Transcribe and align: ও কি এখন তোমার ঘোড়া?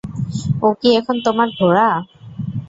ও 0.61 0.69
কি 0.79 0.89
এখন 0.99 1.15
তোমার 1.25 1.47
ঘোড়া? 1.57 1.89